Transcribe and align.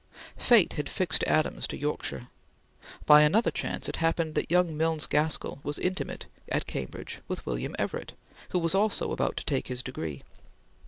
Fate 0.37 0.73
had 0.73 0.89
fixed 0.89 1.23
Adams 1.25 1.67
to 1.67 1.77
Yorkshire. 1.77 2.27
By 3.05 3.21
another 3.21 3.51
chance 3.51 3.87
it 3.87 3.97
happened 3.97 4.33
that 4.33 4.49
young 4.49 4.75
Milnes 4.75 5.05
Gaskell 5.05 5.59
was 5.61 5.77
intimate 5.77 6.25
at 6.49 6.65
Cambridge 6.65 7.21
with 7.27 7.45
William 7.45 7.75
Everett 7.77 8.13
who 8.49 8.57
was 8.57 8.73
also 8.73 9.11
about 9.11 9.37
to 9.37 9.45
take 9.45 9.67
his 9.67 9.83
degree. 9.83 10.23